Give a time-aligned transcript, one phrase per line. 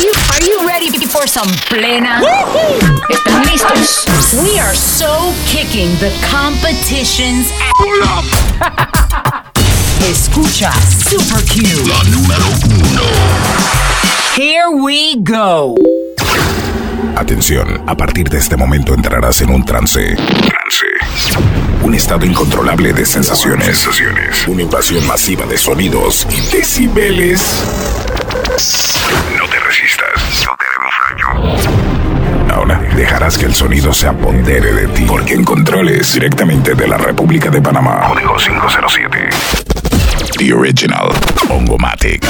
[0.00, 2.20] you are you ready for some plena?
[3.08, 4.06] ¿Están listos?
[4.42, 8.24] We are so kicking the competition's ass.
[10.08, 11.62] Escucha Super Q.
[11.86, 13.02] La número uno.
[14.34, 15.74] Here we go.
[17.16, 20.16] Atención, a partir de este momento entrarás en un trance.
[20.16, 20.86] Trance.
[21.82, 23.66] Un estado incontrolable de sensaciones.
[23.78, 24.48] Sensaciones.
[24.48, 27.60] Una invasión masiva de sonidos y decibeles.
[29.38, 30.46] No te resistas.
[30.46, 31.26] No te haremos daño.
[32.54, 35.04] Ahora dejarás que el sonido se apodere de ti.
[35.06, 38.00] Porque en controles directamente de la República de Panamá.
[38.08, 39.28] Código 507.
[40.38, 41.08] The Original.
[41.48, 42.24] Ongomatic.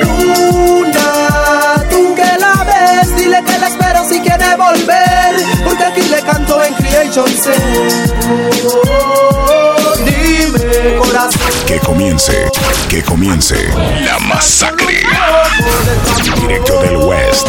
[0.00, 6.20] Luna, tú que la ves, dile que la espero si quiere volver, porque aquí le
[6.22, 7.62] canto en Creation Set.
[11.66, 12.50] Que comience,
[12.90, 13.56] que comience
[14.04, 15.02] la masacre.
[16.42, 17.48] Directo del West.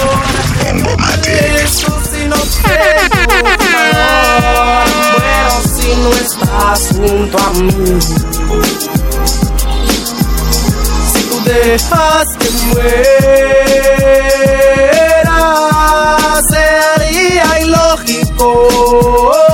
[0.70, 1.34] Ongomatic.
[1.66, 8.00] Eso si no tengo calor, muero si no estás junto a mí.
[11.12, 13.22] Si tú dejas que muera,
[16.50, 19.47] sería ilógico.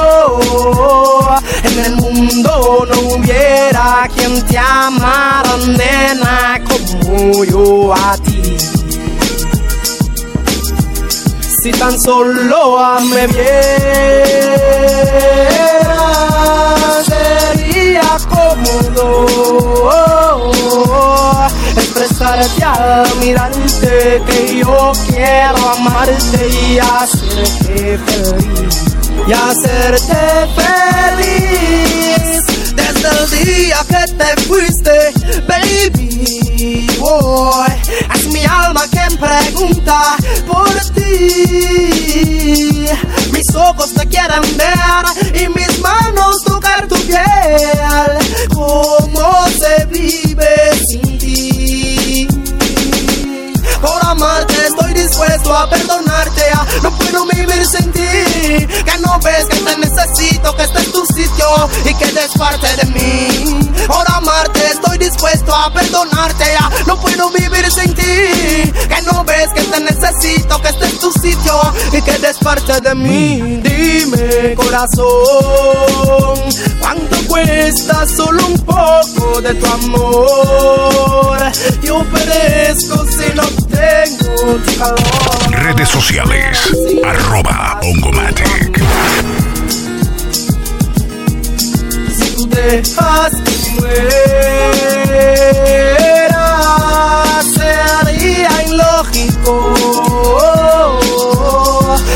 [1.73, 8.57] En el mundo no hubiera quien te amara, nena, como yo a ti.
[11.63, 13.57] Si tan solo me viera,
[17.07, 19.25] sería cómodo
[21.75, 28.92] expresarte al mirarte que yo quiero amarte y hacerte feliz.
[29.25, 32.43] Y hacerte feliz
[32.75, 35.13] desde el día que te fuiste,
[35.47, 36.87] baby.
[36.99, 37.71] Boy,
[38.13, 42.87] es mi alma quien pregunta por ti.
[43.31, 45.05] Mis ojos te quieren ver
[45.41, 48.17] y mis manos tocar tu piel.
[48.53, 52.27] ¿Cómo se vive sin ti?
[53.81, 54.52] Por amarte
[55.13, 56.41] dispuesto a perdonarte.
[56.55, 58.01] ah, No puedo vivir sin ti.
[58.83, 62.67] Que no ves que te necesito, que este es tu sitio y que eres parte
[62.77, 63.71] de mí.
[63.87, 66.45] Por amarte estoy dispuesto a perdonarte.
[66.59, 68.03] ah, No puedo vivir sin ti.
[68.03, 71.59] Que no ves que te necesito, que este es tu sitio
[71.91, 73.61] y que eres parte de mí.
[73.63, 76.39] Dime, corazón,
[76.79, 81.37] ¿cuánto cuesta solo un poco de tu amor?
[81.81, 85.51] Yo perezco si no tengo tu calor.
[85.51, 86.59] Redes sociales.
[87.05, 88.81] Arroba Ongomatic.
[92.43, 94.41] Tú dejas que muera,
[97.55, 99.55] sería ilógico.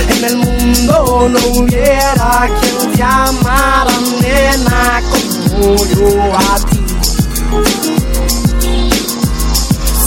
[0.09, 6.39] En el mundo no hubiera quien te amara, nena, como yo a
[6.69, 6.79] ti.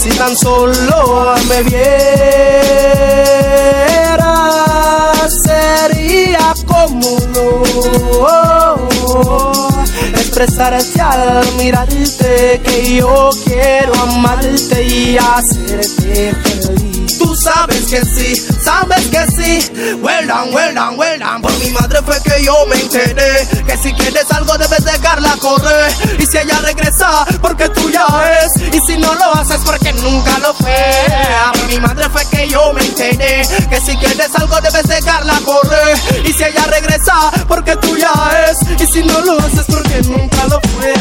[0.03, 1.95] Si tan solo me viera,
[5.29, 7.63] sería cómodo
[10.45, 16.90] expresarte al mirarte que yo quiero amarte y hacerte feliz.
[17.19, 19.97] Tú sabes que sí, sabes que sí.
[20.03, 21.41] Well done, well.
[21.43, 25.93] Por mi madre fue que yo me enteré que si quieres algo debes dejarla correr.
[26.19, 28.06] Y si ella regresa, porque tuya
[28.44, 28.75] es.
[28.75, 30.76] Y si no lo haces, porque nunca lo fue.
[31.54, 35.97] Por mi madre fue que yo me enteré que si quieres algo debes dejarla correr.
[36.25, 38.12] Y si ella regresa, porque tuya
[38.48, 38.81] es.
[38.81, 40.94] Y si no lo haces, porque nunca lo fue.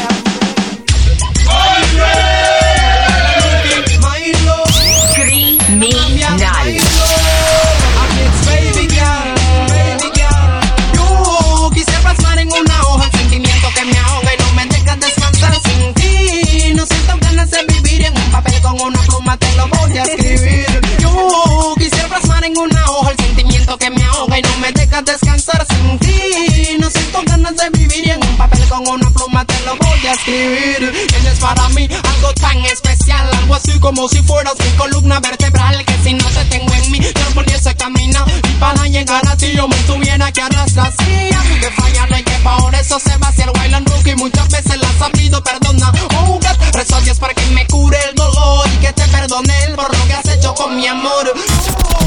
[10.94, 14.97] Yo quisiera plasmar en una hoja el sentimiento que me ahoga y no me deja
[14.97, 16.73] descansar sin ti.
[16.75, 20.03] No siento ganas de vivir en un papel con una pluma, te lo voy a
[20.03, 20.81] escribir.
[21.00, 25.01] Yo quisiera plasmar en una hoja el sentimiento que me ahoga y no me deja
[25.01, 26.77] descansar sin ti.
[26.77, 30.13] No siento ganas de vivir en un papel con una pluma, te lo voy a
[30.13, 30.94] escribir.
[31.21, 35.83] Eres para mí algo tan especial, algo así como si fueras mi columna vertebral.
[35.86, 38.25] Que si no te tengo en mí, yo no pudiese caminar.
[38.27, 40.92] Y para llegar a ti, yo me tuviera que arrastrar.
[41.00, 44.16] Sí, a que falla no hay que por eso se va hacia el Wayland Rookie.
[44.16, 45.92] Muchas veces la has sabido perdona.
[46.18, 49.95] Oh, God, rezo Dios para que me cure el dolor y que te perdone por
[49.95, 51.33] lo que has hecho con mi amor.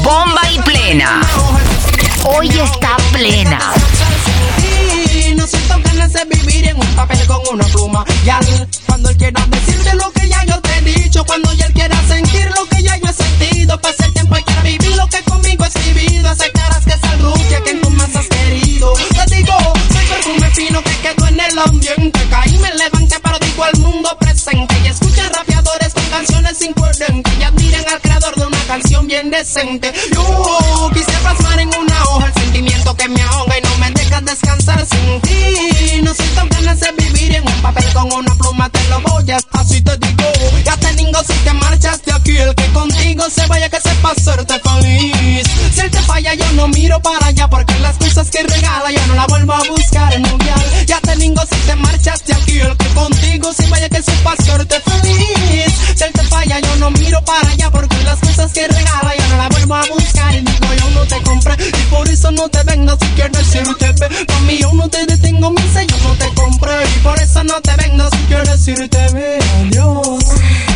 [0.03, 1.21] Bomba y plena.
[2.25, 3.59] Hoy está plena.
[5.13, 8.05] Y no siento ganas de vivir en un papel con una pluma.
[8.25, 10.12] Y al cuando él quiera decirte lo
[11.25, 13.79] cuando ya él quiera sentir lo que ya yo he sentido.
[13.79, 16.31] Pase el tiempo y quiera vivir lo que conmigo es vivido.
[16.31, 18.93] Esa caras que esa rubia que tú más has querido.
[18.93, 19.53] Te digo,
[19.91, 22.19] soy perfume fino que quedó en el ambiente.
[22.29, 24.75] Caí, me levanté, pero digo al mundo presente.
[24.83, 27.33] Y escucha rapeadores con canciones incoherentes.
[27.39, 29.93] Y admiran al creador de una canción bien decente.
[30.13, 34.21] Yo quise plasmar en una hoja el sentimiento que me ahoga y no me deja
[34.21, 36.01] descansar sin ti.
[36.01, 39.39] No siento ganas de vivir en un papel con una pluma, te lo voy a.
[39.53, 40.12] Así te digo.
[41.25, 45.47] Si te marchas de aquí, el que contigo se vaya que sepa hacerte feliz.
[45.73, 49.05] Si él te falla, yo no miro para allá porque las cosas que regala ya
[49.07, 50.61] no la vuelvo a buscar en un vial.
[50.85, 54.33] Ya te digo si te marchas de aquí, el que contigo se vaya que sepa
[54.33, 55.73] hacerte feliz.
[55.95, 59.27] Si él te falla, yo no miro para allá porque las cosas que regala ya
[59.29, 60.35] no la vuelvo a buscar.
[60.35, 63.93] Y digo, yo no te compré y por eso no te vengas si quieres irte.
[64.27, 67.75] Mami, yo no te detengo, mi yo no te compré y por eso no te
[67.77, 69.39] vengas si quieres irte.
[69.61, 70.72] Adiós.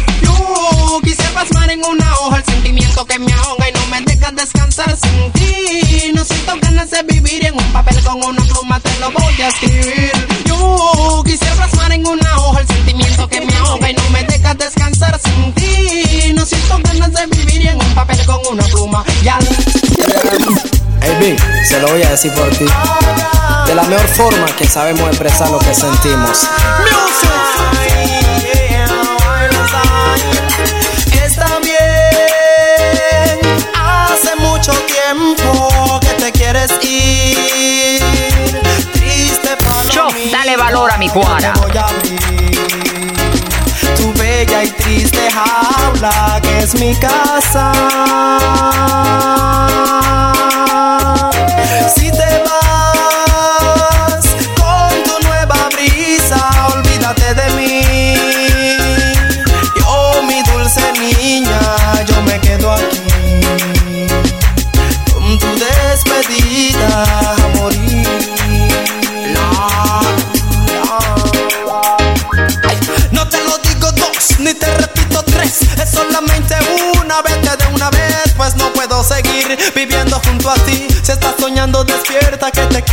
[1.48, 5.32] Plasmar en una hoja el sentimiento que me ahoga y no me dejas descansar sin
[5.32, 6.12] ti.
[6.14, 9.48] No siento ganas de vivir en un papel con una pluma, te lo voy a
[9.48, 10.12] escribir.
[10.46, 14.58] Yo quise plasmar en una hoja el sentimiento que me ahoga y no me dejas
[14.58, 16.34] descansar sin ti.
[16.34, 19.04] No siento ganas de vivir en un papel con una pluma.
[19.24, 19.40] Ya.
[21.02, 22.66] Hey, se lo voy a decir por ti.
[23.68, 26.44] De la mejor forma que sabemos expresar lo que sentimos.
[26.44, 27.97] Está
[40.78, 41.54] dale valor a mi cuara.
[43.96, 47.72] Tu bella y triste jaula que es mi casa.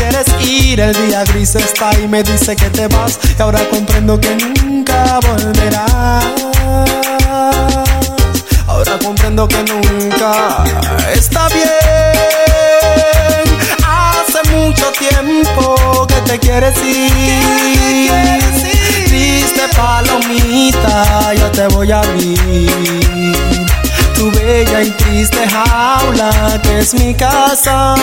[0.05, 0.81] Quieres ir.
[0.81, 3.19] El día gris está y me dice que te vas.
[3.39, 6.25] Y ahora comprendo que nunca volverás.
[8.67, 10.65] Ahora comprendo que nunca
[11.13, 11.69] está bien.
[13.87, 18.11] Hace mucho tiempo que te quieres ir.
[19.07, 23.15] Triste palomita, yo te voy a abrir.
[24.15, 27.95] Tu bella y triste jaula que es mi casa.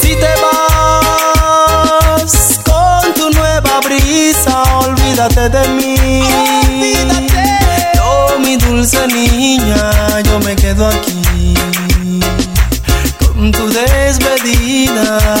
[0.00, 6.22] Si te vas con tu nueva brisa, olvídate de mí.
[7.94, 9.90] Yo, mi dulce niña,
[10.24, 11.54] yo me quedo aquí.
[13.18, 15.31] Con tu despedida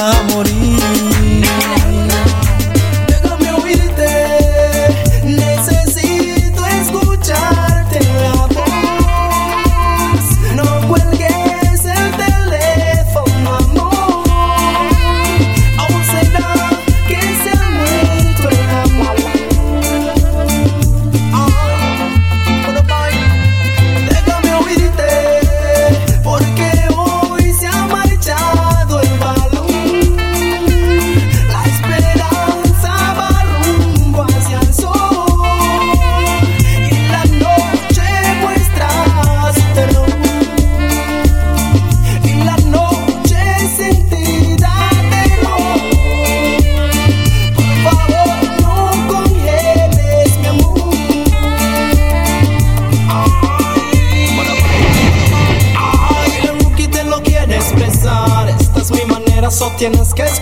[59.82, 60.41] tienes que escuchar.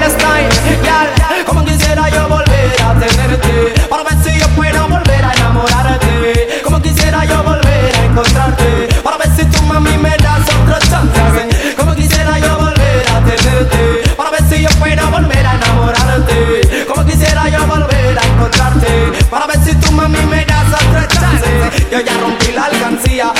[0.00, 6.60] time, como quisiera yo volver a tenerte, para ver si yo puedo volver a enamorarte,
[6.64, 11.74] como quisiera yo volver a encontrarte, para ver si tú mami me das otro chance,
[11.76, 17.04] como quisiera yo volver a tenerte, para ver si yo puedo volver a enamorarte, como
[17.04, 22.00] quisiera yo volver a encontrarte, para ver si tú mami me das otro chance, yo
[22.00, 23.32] ya rompí la alcancía,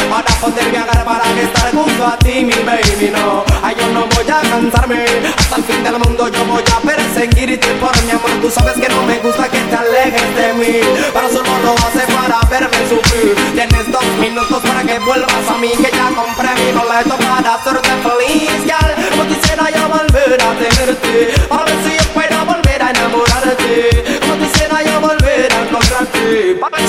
[0.42, 3.44] poderme agarrar para que estar junto a ti, mi baby, no.
[3.62, 5.04] Ay, yo no voy a cansarme,
[5.38, 8.30] hasta el fin del mundo yo voy a perseguirte por mi amor.
[8.42, 10.80] Tú sabes que no me gusta que te alejes de mí,
[11.14, 13.37] pero solo lo hace para verme sufrir.
[13.54, 17.90] Tienes dos minutos para que vuelvas a mí, que ya compré mi boleto para hacerte
[18.02, 18.90] feliz, girl.
[19.16, 24.34] No quisiera yo volver a tenerte, a ver si yo puedo volver a enamorarte, no
[24.42, 26.81] quisiera yo volver a encontrarte.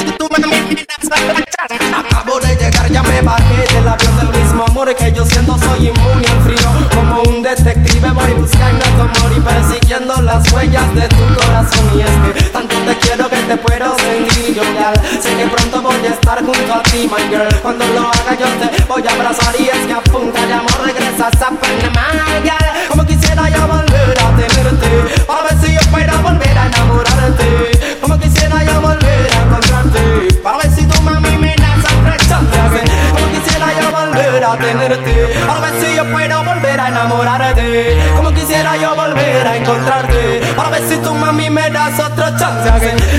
[0.74, 5.88] Acabo de llegar, ya me bajé del avión del mismo amor que yo siento, soy
[5.88, 6.90] inmune al frío.
[6.94, 11.92] Como un detective voy buscando tu amor y persiguiendo las huellas de tu corazón.
[11.96, 15.00] Y es que tanto te quiero que te puedo sentir llorar.
[15.22, 17.62] Sé que pronto voy a estar junto a ti, my girl.
[17.62, 20.82] Cuando lo haga yo te voy a abrazar y es que a punta de amor
[20.84, 21.50] regresas a
[34.56, 37.98] volver a tenerte, para ver si yo puedo volver a enamorarte.
[38.16, 42.70] Como quisiera yo volver a encontrarte, para ver si tu mami me das otra chance.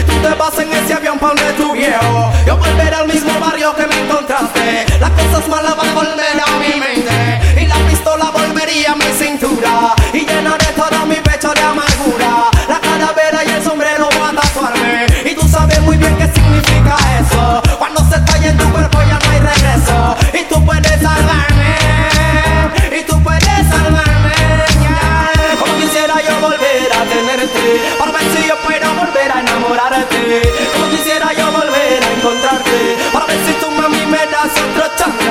[0.06, 3.74] Tú te vas en ese avión para donde tu viejo, yo volveré al mismo barrio
[3.74, 4.86] que me encontraste.
[5.00, 9.12] Las cosas malas van a volver a mi mente y la pistola volvería a mi
[9.18, 12.13] cintura y llenaré todo mi pecho de amargura.
[33.12, 35.23] Para ver si tu mami me das otro chance.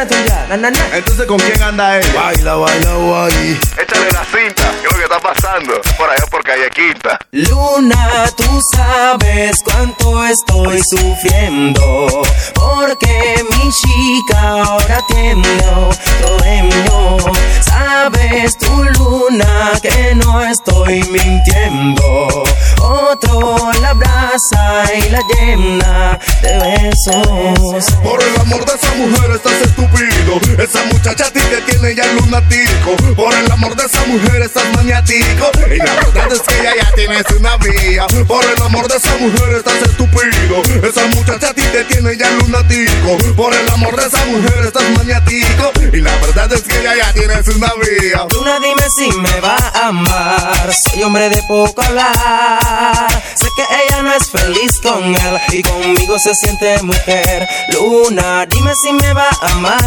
[0.00, 2.12] Entonces, ¿con quién anda ella?
[2.14, 3.60] Baila, baila, guay.
[3.76, 5.80] Échale la cinta, ¿qué es lo que está pasando?
[5.98, 7.18] Por allá por calle Quinta.
[7.32, 12.22] Luna, tú sabes cuánto estoy sufriendo
[12.54, 17.18] Porque mi chica ahora tiene otro dueño
[17.60, 22.44] Sabes tú, Luna, que no estoy mintiendo
[22.80, 29.62] Otro la abraza y la llena de besos Por el amor de esa mujer estás
[29.94, 30.62] estúpido.
[30.62, 32.96] Esa muchacha a ti te tiene ya lunatico.
[33.14, 35.50] Por el amor de esa mujer estás maniático.
[35.70, 38.06] Y la verdad es que ella ya tienes una vía.
[38.26, 40.62] Por el amor de esa mujer estás estúpido.
[40.86, 43.34] Esa muchacha a ti te tiene ya lunatico.
[43.36, 45.72] Por el amor de esa mujer estás maniático.
[45.92, 48.26] Y la verdad es que ella ya tienes una vía.
[48.32, 50.70] Luna, dime si me va a amar.
[50.72, 53.22] Soy hombre de poco hablar.
[53.34, 57.48] Sé que ella no es feliz con él y conmigo se siente mujer.
[57.72, 59.79] Luna, dime si me va a amar.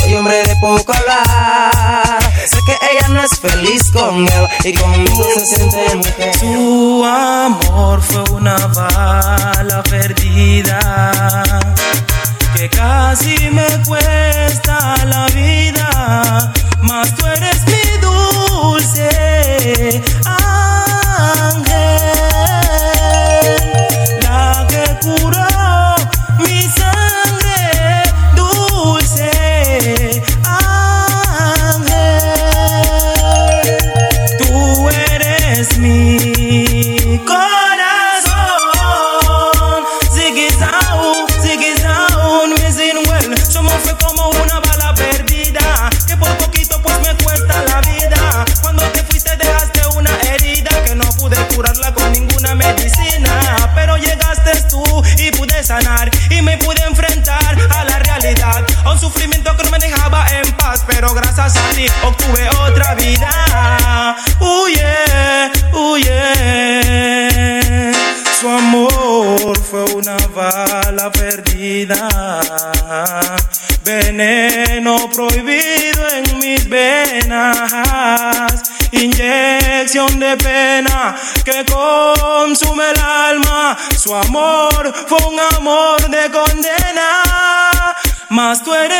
[0.00, 2.18] Soy hombre de poco hablar.
[2.46, 6.34] Sé que ella no es feliz con él y conmigo se siente mujer.
[6.38, 11.42] Su amor fue una bala perdida
[12.60, 21.69] que casi me cuesta la vida, mas tú eres mi dulce ángel,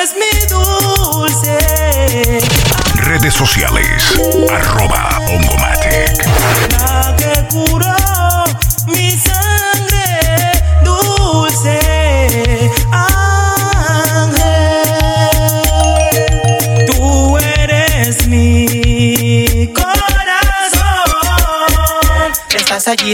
[0.01, 1.59] eres mi dulce.
[2.95, 4.19] Redes sociales.
[4.51, 5.20] Arroba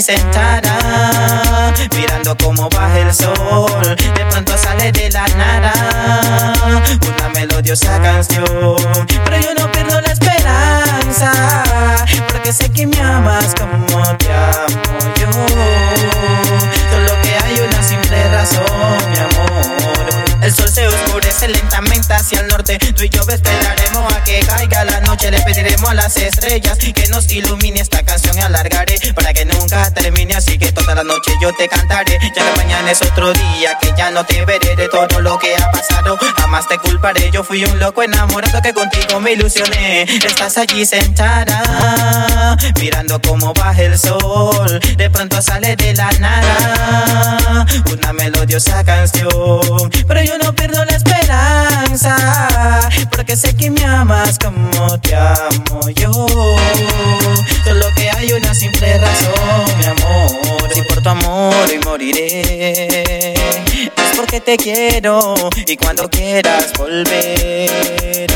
[0.06, 3.96] sentada, mirando cómo baja el sol.
[3.96, 5.72] De pronto sale de la nada
[7.08, 8.76] una melodiosa canción.
[9.24, 11.32] Pero yo no pierdo la esperanza,
[12.28, 15.30] porque sé que me amas como te amo yo.
[16.92, 20.15] Solo que hay una simple razón, mi amor.
[20.42, 22.78] El sol se oscurece lentamente hacia el norte.
[22.78, 25.30] Tú y yo esperaremos a que caiga la noche.
[25.30, 29.90] Le pediremos a las estrellas que nos ilumine esta canción y alargaré para que nunca
[29.92, 30.34] termine.
[30.34, 32.18] Así que toda la noche yo te cantaré.
[32.34, 35.56] Ya que mañana es otro día que ya no te veré de todo lo que
[35.56, 36.18] ha pasado.
[36.36, 37.30] Jamás te culparé.
[37.32, 40.02] Yo fui un loco enamorado que contigo me ilusioné.
[40.02, 44.80] Estás allí sentada, mirando cómo baja el sol.
[44.96, 49.90] De pronto sale de la nada una melodiosa canción.
[50.26, 52.16] Yo no pierdo la esperanza,
[53.10, 56.10] porque sé que me amas como te amo yo.
[57.64, 60.74] Solo que hay una simple razón, mi amor.
[60.74, 65.34] Si por tu amor y moriré, es porque te quiero
[65.66, 68.26] y cuando quieras volver,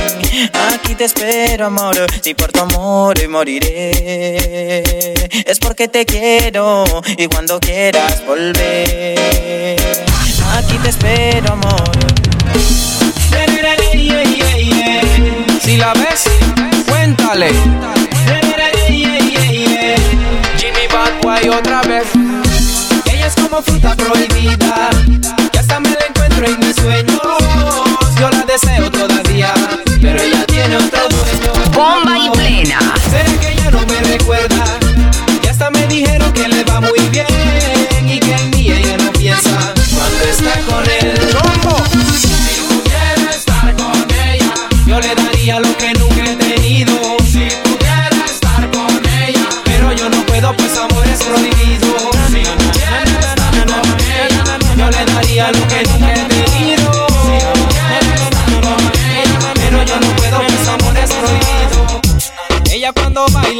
[0.72, 1.96] aquí te espero, amor.
[2.22, 5.12] Si por tu amor y moriré,
[5.44, 6.84] es porque te quiero
[7.16, 9.18] y cuando quieras volver,
[10.52, 11.90] aquí te espero, amor.
[15.62, 16.24] Si la ves,
[16.88, 17.50] cuéntale.
[20.58, 22.06] Jimmy Bad otra vez.
[23.12, 24.90] Ella es como fruta prohibida,
[25.52, 27.20] que hasta me la encuentro en mis sueños.
[28.18, 29.52] Yo la deseo todavía,
[30.00, 31.52] pero ella tiene otro dueño.
[31.72, 32.78] Bomba y plena.
[33.10, 34.64] ¿Será que ella no me recuerda?
[35.42, 37.39] Y hasta me dijeron que le va muy bien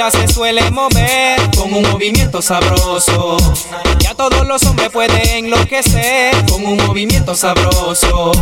[0.01, 3.37] baila se suele mover con un movimiento sabroso.
[3.99, 8.33] Ya todos los hombres pueden enloquecer con un movimiento sabroso.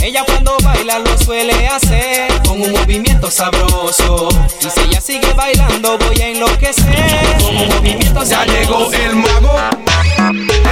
[0.00, 4.28] Ella cuando baila lo suele hacer con un movimiento sabroso.
[4.60, 8.52] Y si ella sigue bailando voy a enloquecer con un movimiento Ya sabroso.
[8.52, 9.54] llegó el mago,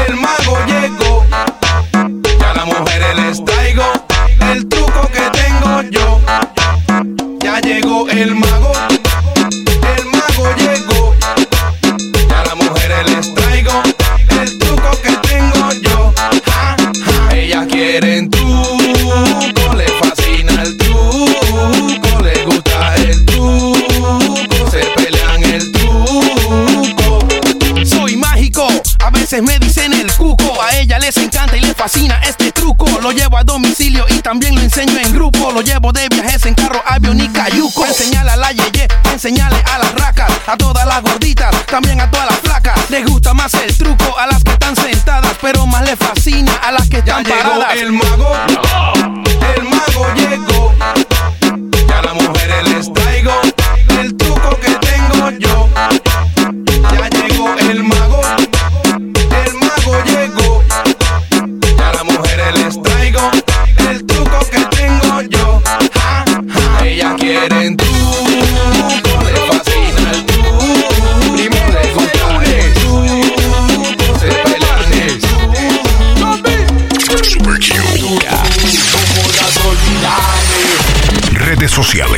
[0.07, 1.25] el mago llegó.
[2.39, 3.85] Ya a las mujeres les traigo
[4.53, 6.21] el truco que tengo yo.
[7.41, 8.73] Ya llegó el mago,
[29.31, 30.61] veces me dicen el cuco.
[30.61, 32.87] A ella les encanta y les fascina este truco.
[33.01, 35.53] Lo llevo a domicilio y también lo enseño en grupo.
[35.53, 37.87] Lo llevo de viajes en carro, avión y cayuco.
[37.87, 42.27] Enseñale a la yeye, enseñale a las racas, a todas las gorditas, también a todas
[42.27, 42.91] las flacas.
[42.91, 46.73] Les gusta más el truco a las que están sentadas, pero más les fascina a
[46.73, 47.77] las que están paradas.
[47.77, 48.33] el mago,
[81.81, 82.10] Redes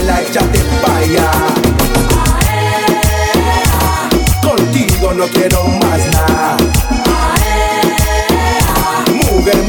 [0.00, 1.30] life la hecha de.
[4.42, 6.56] Contigo no quiero más nada.
[9.32, 9.62] Mujer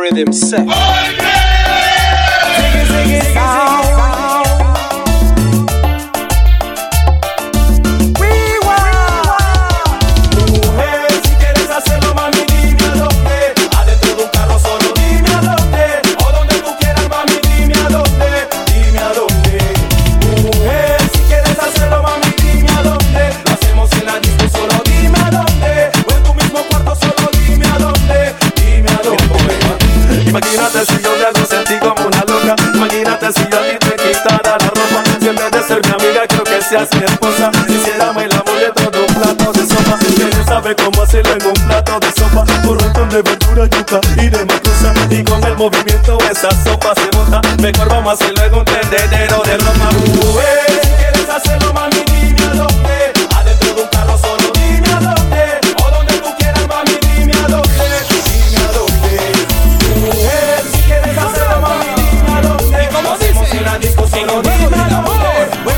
[0.00, 0.66] Rhythm Set.
[0.68, 1.04] Ah,
[36.70, 37.50] seas mi esposa.
[37.68, 39.98] Hiciéramos el amor dentro de un plato de sopa.
[39.98, 42.44] Que no sabe cómo hacerlo en un plato de sopa.
[42.64, 44.94] Por un ton de verdura, yuca y de macosa.
[45.10, 47.40] Y con el movimiento esa sopa se bota.
[47.60, 49.88] Mejor vamos a hacerlo en un tendedero de Roma.
[50.36, 53.12] Ué, si quieres hacerlo, mami, dime a dónde.
[53.34, 55.42] Adentro de un carro solo, dime a dónde.
[55.82, 57.84] O donde tú quieras, mami, dime a dónde.
[58.30, 59.12] Dime a dónde.
[60.06, 62.88] Ué, si quieres hacerlo, mami, dime a dónde.
[63.20, 63.58] ¿Y dice?
[63.58, 65.10] Una discusión, dime a dónde.
[65.64, 65.76] Pues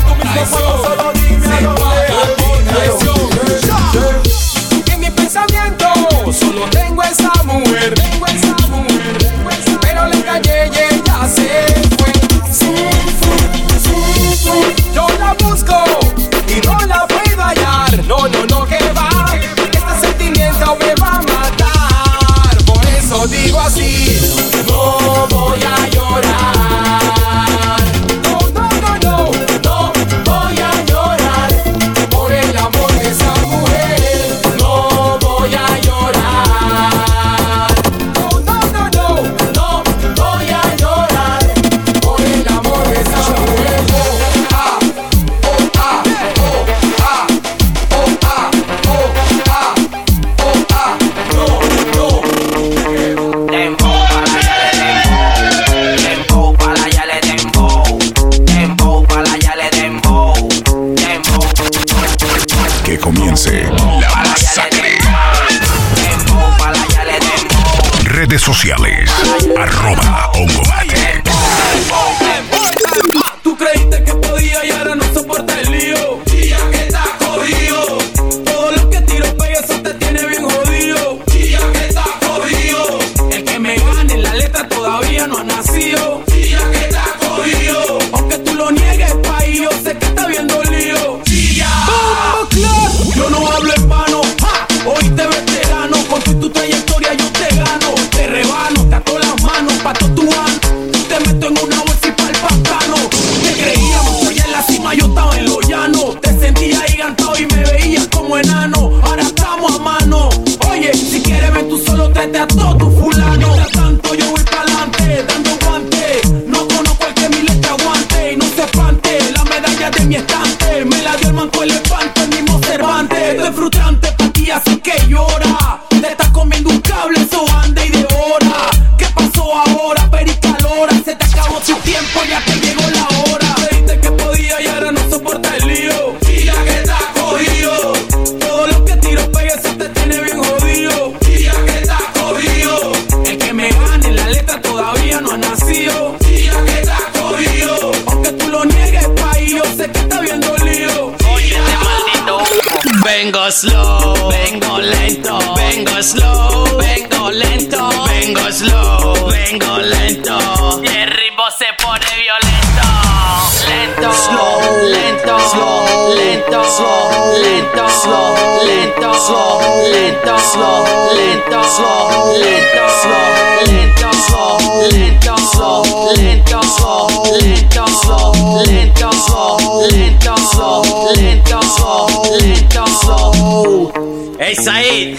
[165.53, 165.85] slow,
[166.17, 167.09] lento, slow,
[167.41, 168.33] lento, slow,
[168.65, 169.61] lento, slow,
[169.93, 170.81] lento, slow,
[171.13, 172.09] lento, slow,
[172.41, 173.29] lento, slow,
[173.69, 174.57] lento, slow,
[174.89, 175.81] lento, slow,
[176.17, 178.31] lento, slow, lento, slow,
[178.65, 179.53] lento, slow,
[179.93, 180.81] lento, slow,
[181.13, 182.07] lento, slow,
[182.41, 183.91] lento, slow.
[184.43, 185.15] Hey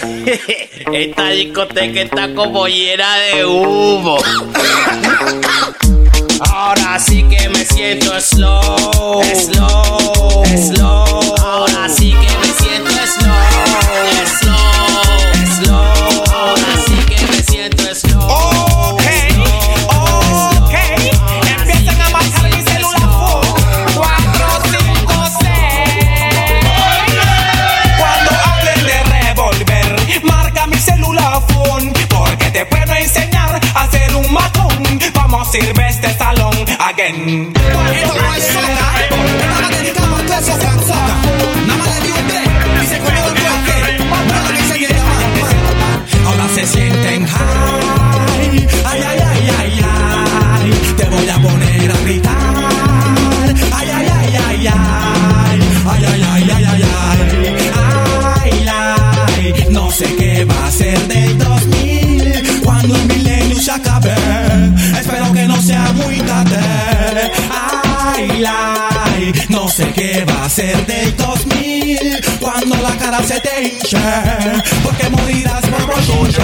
[0.93, 4.19] esta discoteca está como llena de humo.
[6.77, 9.23] Ahora sí que me siento slow.
[9.23, 10.45] Slow.
[10.57, 11.24] Slow.
[46.27, 48.67] Ahora se sienten high.
[48.85, 50.95] Ay, ay, ay, ay, ay.
[50.97, 52.24] Te voy a poner a gritar.
[70.55, 71.99] Ser del 2000
[72.39, 73.99] cuando la cara se te hinche.
[74.85, 76.43] Porque morirás por bochinche.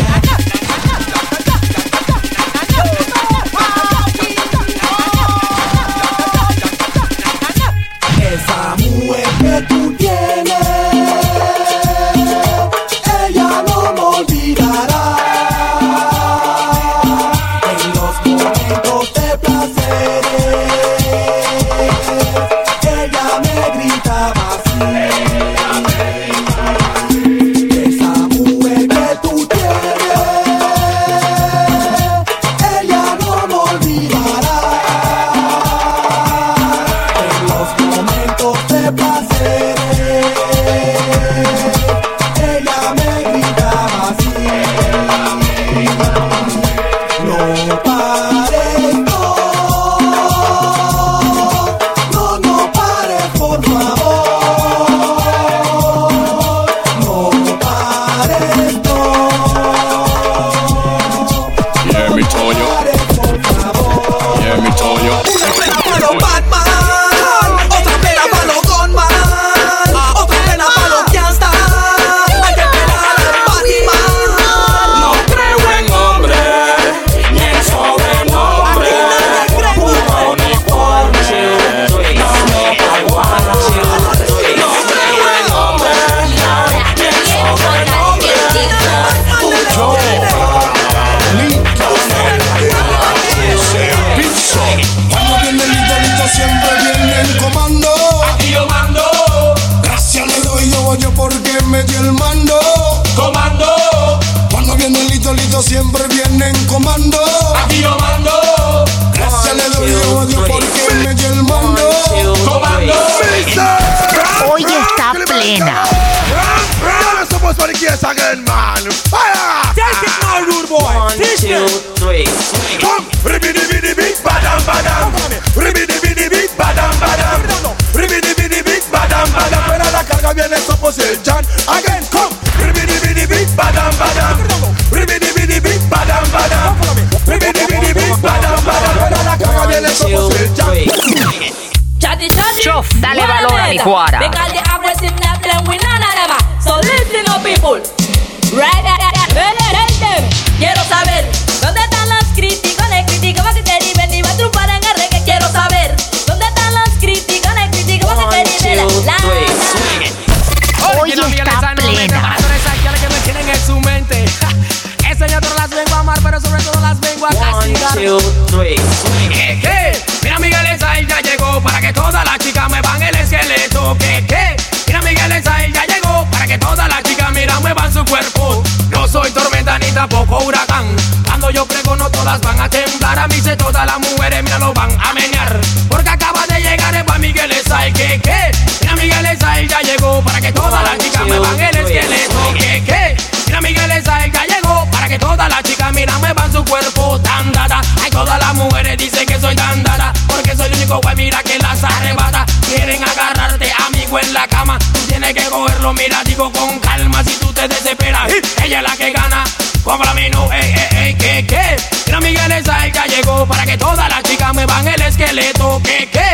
[190.53, 192.55] Que todas las chicas me van el esqueleto.
[192.59, 193.17] ¿Qué, qué?
[193.47, 197.53] Mira Miguel Esail ya llegó para que todas las chicas mira muevan su cuerpo tan
[197.53, 197.81] dada.
[198.03, 200.13] Ay, todas las mujeres dicen que soy tan dada.
[200.27, 202.47] Porque soy el único güey, mira que las arrebata.
[202.67, 204.79] Quieren agarrarte, amigo, en la cama.
[204.79, 207.23] Tú tienes que cogerlo, mira, digo con calma.
[207.23, 208.33] Si tú te desesperas,
[208.65, 209.45] ella es la que gana.
[209.85, 211.77] Como la menú, ey, ey, ey, ¿qué, qué?
[212.07, 215.81] Mira Miguel Esail ya llegó para que todas las chicas me van el esqueleto.
[215.83, 216.30] ¿Qué, qué?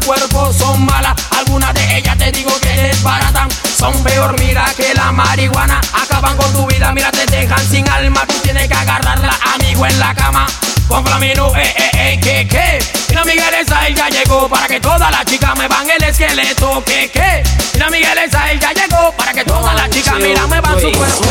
[0.00, 0.52] Cuerpo.
[0.52, 3.48] Son malas, algunas de ellas te digo que desbaratan.
[3.78, 5.80] Son peor, mira, que la marihuana.
[5.92, 8.24] Acaban con tu vida, mira, te dejan sin alma.
[8.26, 10.46] Tú tienes que agarrarla, amigo, en la cama.
[10.88, 12.84] Con Flamino, eh, eh, eh, que, que.
[13.08, 16.82] Mira Miguel Esail ya llegó para que todas las chicas me van el esqueleto.
[16.84, 17.42] Que, que.
[17.74, 21.22] Mira Miguel Esail ya llegó para que todas las chicas, mira, me van su cuerpo.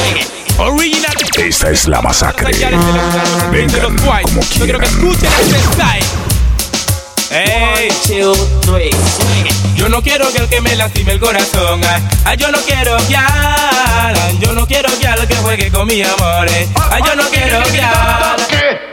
[0.60, 1.13] Original.
[1.38, 2.51] Esta es la masacre.
[3.51, 5.10] Vengan como Yo quiero que quieran.
[5.15, 6.29] escuchen este
[8.08, 8.89] two, three.
[9.76, 11.82] Yo no quiero que el que me lastime el corazón.
[11.86, 15.88] Ay, ay, yo no quiero que al- Yo no quiero que al que juegue con
[15.88, 16.48] mi amor.
[16.50, 16.68] eh.
[16.92, 18.88] Ay, yo no quiero que al-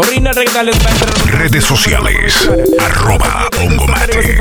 [0.00, 0.76] Orina regales
[1.26, 2.48] Redes sociales.
[2.78, 4.38] Arroba Ongomate.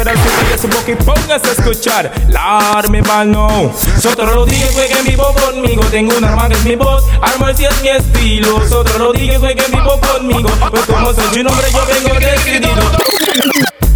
[0.88, 2.14] y póngase a escuchar.
[2.30, 3.74] La arme no.
[4.00, 5.84] Sotro Rodríguez juega en vivo conmigo.
[5.86, 7.04] Tengo un arma que es mi voz.
[7.24, 8.68] Arma si es mi estilo.
[8.70, 10.50] Sotro Rodríguez juega en vivo conmigo.
[10.70, 12.70] Pues como soy su nombre yo vengo decidido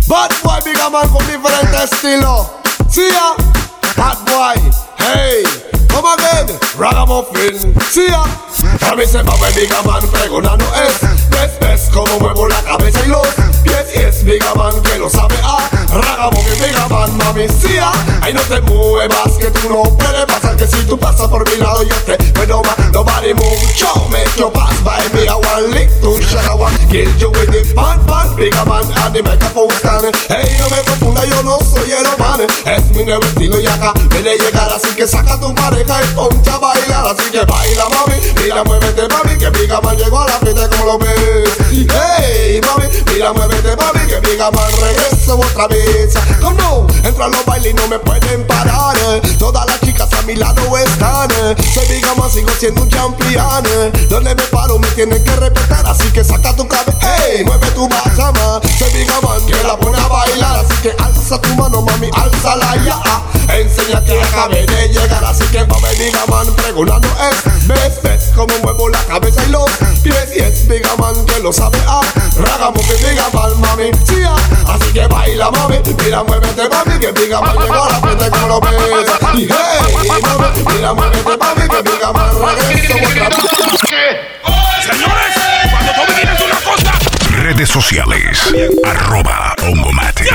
[0.07, 2.47] Bad boy, big man con diferentes estilos.
[2.89, 3.35] See ya,
[3.95, 4.71] bad boy,
[5.01, 5.43] hey,
[5.87, 7.57] come again, ragamuffin.
[7.91, 8.23] See ya,
[8.89, 12.99] a mí se va a big man pregonando es, ves, ves como muevo la cabeza
[13.05, 13.27] y los
[13.63, 17.47] pies es big man que lo sabe ah, ragamuffin, big man, mami.
[17.49, 21.27] See ya, ahí no te muevas que tú no puedes pasar que si tú pasas
[21.27, 22.77] por mi lado yo te puedo más.
[22.93, 25.27] Nobody move, show make you pass by me.
[25.27, 28.83] I want lick to shut I want kill you with the pan pan big man
[28.83, 30.15] and the microphone stand.
[30.27, 32.41] Hey, no me confunda, yo no soy el man.
[32.65, 36.59] Es mi estilo y acá viene llegar así que saca tu pareja y poncha a
[36.59, 37.05] bailar.
[37.07, 40.85] Así que baila mami, mira muévete mami que Big Man llegó a la fiesta como
[40.85, 41.49] lo ves.
[41.71, 46.13] Hey mami, mira muévete mami que Big Man regreso otra vez.
[46.41, 48.95] Come no, entra a los bailes y no me pueden parar.
[48.97, 49.21] eh.
[49.39, 51.29] Todas las chicas mi lado están.
[51.31, 51.55] eh.
[51.73, 53.65] Soy Big Man, sigo siendo un champion.
[53.65, 53.91] eh.
[54.09, 56.97] Donde me paro me tienen que respetar, así que saca tu cabeza.
[57.01, 58.61] Hey, mueve tu bachama.
[58.79, 62.75] Soy Big Man que la pone a bailar, así que alza tu mano mami, alzala
[62.85, 62.99] ya.
[63.05, 63.21] ah.
[63.49, 67.67] Enseña que acabé de llegar, así que mami Big Man pregonando es.
[67.67, 69.69] Ves, ves como muevo la cabeza y los
[70.01, 71.77] pies y es Big Man que lo sabe.
[71.87, 72.01] Ah,
[72.37, 74.35] ragamos que Big Man mami, sí, ah.
[74.73, 78.47] así que baila mami, mira muévete mami que Big Man llegó a la fiesta como
[78.47, 79.11] lo ves.
[79.33, 80.20] Y hey,
[82.39, 82.71] muévete
[83.87, 84.03] que.
[84.81, 85.33] Señores,
[85.69, 86.91] cuando tú me tienes una cosa.
[87.37, 88.39] Redes sociales.
[88.85, 90.23] Arroba Ongomate.
[90.23, 90.31] Sí,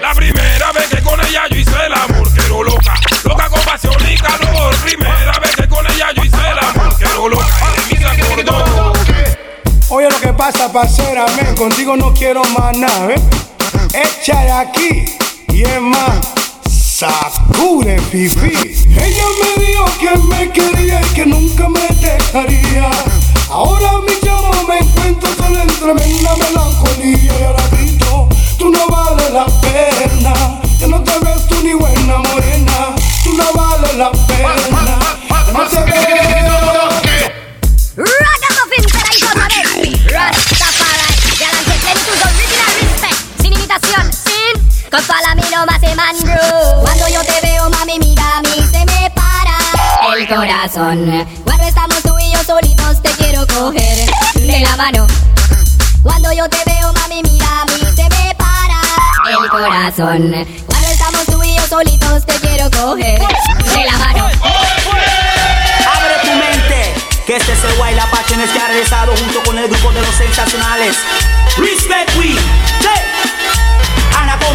[0.00, 3.94] la primera vez que con ella yo hice el amor, quiero loca, loca con pasión
[4.10, 4.74] y calor.
[4.76, 7.46] Primera vez que con ella yo hice el amor, quiero loca,
[7.90, 8.92] y se acordó.
[9.88, 13.22] Oye lo que pasa, parcera, men, contigo no quiero más nada, ¿eh?
[13.94, 15.04] Echa de aquí
[15.48, 16.34] y es más,
[16.96, 18.56] sacude fifi.
[18.88, 22.90] Ella me dijo que me quería y que nunca me dejaría.
[23.50, 26.15] Ahora mi chamo me encuentro solo en tremenda
[50.66, 55.06] Cuando estamos tú y yo solitos, te quiero coger de la mano.
[56.02, 60.34] Cuando yo te veo, mami, mira, a mí se me para el corazón.
[60.66, 64.26] Cuando estamos tú y yo solitos, te quiero coger de la mano.
[65.94, 69.56] Abre tu mente, que este es el Guay La Pasiones que ha regresado junto con
[69.56, 70.96] el grupo de los sensacionales.
[71.58, 72.34] Respect we,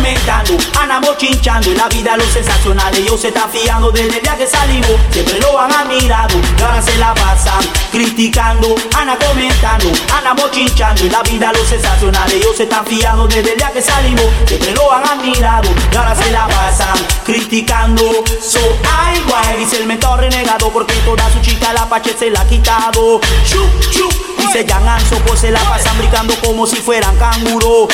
[0.02, 3.00] comentando, Ana mochinchando En la vida los sensacionales.
[3.00, 4.92] Ellos se están fiando Desde el día que salimos.
[5.12, 8.76] Siempre lo han admirado Y ahora se la pasan criticando.
[8.98, 12.34] Ana comentando, Ana mochinchando En la vida los sensacionales.
[12.34, 14.26] Ellos se están fiando Desde el día que salimos.
[14.48, 18.04] Siempre lo han admirado Y ahora se la pasan criticando.
[18.42, 22.42] So ay guay, dice el mentor renegado Porque toda su chica la pache se la
[22.42, 23.22] ha quitado.
[23.46, 24.84] Chup, chup, dice Jan
[25.28, 27.88] Pues se la pasan brincando como si fueran canguro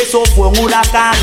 [0.00, 1.14] eso fue un huracán.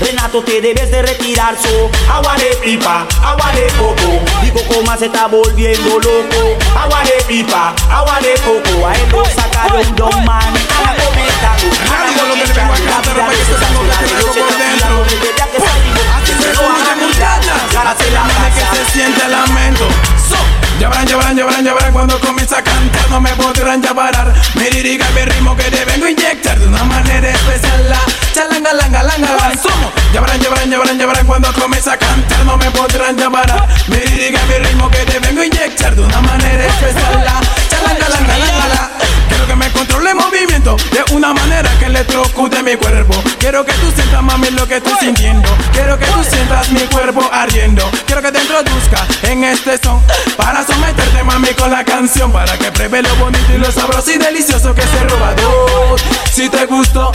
[0.00, 4.20] Renato, te debes de retirar, so agua de pipa, agua de coco.
[4.42, 6.56] Y Coco más se está volviendo loco.
[6.76, 8.86] Agua de pipa, agua de coco.
[8.86, 10.40] A él lo sacaron don man.
[10.42, 11.68] Comentando.
[11.90, 12.52] La yo se
[15.36, 16.02] ya que salimos.
[16.26, 18.74] Se se la que pasan.
[18.74, 19.88] se siente el lamento.
[20.78, 24.32] Llevarán, llevarán, llevarán, llevarán cuando comienza a cantar No me podrán ya parar
[28.72, 29.92] langa, langa, la somos.
[30.12, 33.16] Llevarán, llevarán, llevarán, llevarán cuando comienza a cantar No me podrán
[33.88, 37.24] Me diriga mi ritmo que te vengo a inyectar De una manera especial.
[37.24, 38.90] La chalanga, langa, langa, la.
[39.28, 43.22] Quiero que me controle el movimiento De una manera que electrocute mi cuerpo.
[43.38, 45.48] Quiero que tú sientas mami lo que estoy sintiendo.
[45.72, 47.88] Quiero que tú sientas mi cuerpo ardiendo.
[48.06, 50.02] Quiero que te introduzca en este son
[50.36, 52.32] Para someterte mami con la canción.
[52.32, 56.02] Para que pruebe lo bonito y lo sabroso y delicioso que se roba dos
[56.38, 57.10] si te gustó.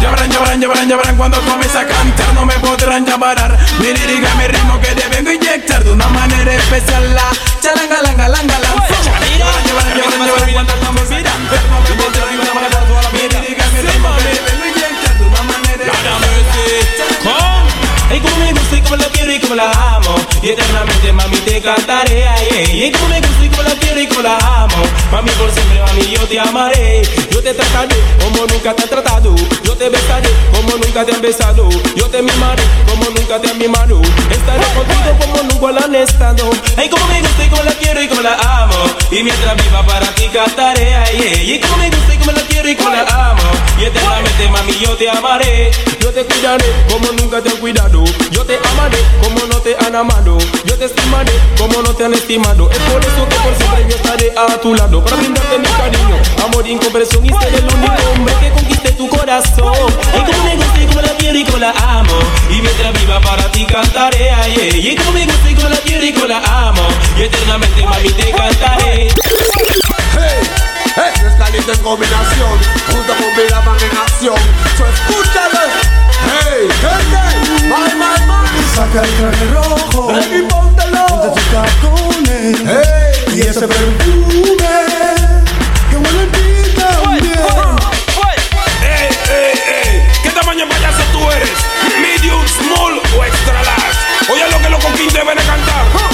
[0.00, 2.32] Llorarán, llorarán, llorarán, llorarán cuando comienza a cantar.
[2.32, 3.58] No me podrán parar.
[3.78, 7.14] Mi lírica, mi ritmo que te vengo a inyectar de una manera especial.
[7.14, 7.28] La
[7.60, 8.88] charanga, langa, langa, langa.
[8.88, 11.64] Llorarán, llorarán, llorarán, llorarán cuando comienza a cantar.
[11.68, 13.12] No me podrán parar.
[13.12, 16.64] Mi lírica, mi ritmo que te vengo a inyectar de una manera especial.
[18.14, 21.36] Y como me gusta y como la quiero y como la amo Y eternamente mami
[21.38, 22.24] te cantaré
[22.72, 23.43] Y como me gusta
[25.38, 27.02] por siempre, mami, yo te amaré.
[27.30, 29.34] Yo te trataré como nunca te he tratado.
[29.64, 31.68] Yo te besaré como nunca te han besado.
[31.96, 34.00] Yo te mimaré como nunca te han mimado.
[34.30, 36.50] Estaré contigo como nunca la han estado.
[36.76, 38.76] Ay, como me gusta y como la quiero y como la amo.
[39.10, 42.42] Y mientras viva para ti cantaré, ay, ay, y como me gusta y como la
[42.42, 43.42] quiero y como la amo.
[43.80, 45.70] Y eternamente, mami, yo te amaré.
[46.00, 48.04] Yo te cuidaré como nunca te han cuidado.
[48.30, 50.38] Yo te amaré como no te han amado.
[50.64, 52.70] Yo te estimaré como no te han estimado.
[52.70, 55.02] Es por eso que por siempre estaré a tu lado.
[55.02, 57.24] Para brindarte mi cariño, amor y incomprensión.
[57.24, 59.92] Y ser el único hombre que conquiste tu corazón.
[60.14, 62.18] Y como me gusta y como la quiero y como la amo.
[62.50, 64.88] Y mientras viva para ti cantaré, ay, ay.
[64.88, 66.86] Y como me gusta y como la quiero y como la amo.
[67.18, 69.08] Y eternamente, mami, te cantaré.
[70.96, 72.58] Hey, esto es caliente en combinación,
[72.92, 74.36] junto con Miraman en acción.
[74.76, 75.60] So escúchalo.
[76.24, 78.23] Hey, gente, mal, mal, mal.
[78.74, 81.06] Saca el traje rojo, y póntelo.
[81.06, 84.56] ponte tus tacones Hey, y ese perfume
[85.90, 87.38] que huele a ti también.
[88.82, 90.02] ¡Ey, ey, ey!
[90.24, 91.50] ¿Qué tamaño payaso tú eres?
[92.00, 94.32] ¿Medium, small o extra large?
[94.32, 96.13] Oye lo que los coquín deben de cantar.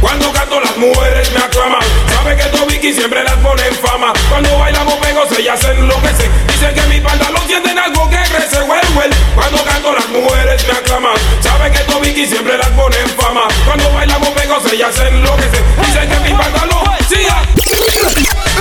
[0.00, 1.80] Cuando canto las mujeres me aclaman.
[2.14, 4.12] Sabe que Tobiki siempre las pone en fama.
[4.28, 8.80] Cuando bailamos pegos ellas se enloquecen Dicen que mi pantalón tienen algo que crece well,
[8.96, 9.10] well.
[9.34, 11.16] Cuando canto las mujeres me aclaman.
[11.40, 13.42] Sabe que Tobiki siempre las pone en fama.
[13.64, 17.42] Cuando bailamos pegos ellas se enloquecen Dicen que mi pantalón siga